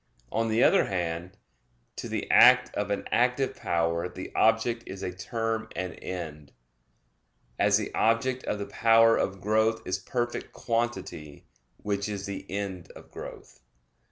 [0.31, 1.37] On the other hand,
[1.97, 6.51] to the act of an active power the object is a term and end;
[7.59, 11.45] as the object of the power of growth is perfect quantity,
[11.77, 13.59] which is the end of growth.